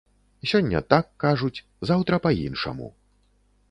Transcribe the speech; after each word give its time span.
Сёння 0.51 0.81
так 0.93 1.05
кажуць, 1.25 1.63
заўтра 1.91 2.15
па-іншаму. 2.27 2.95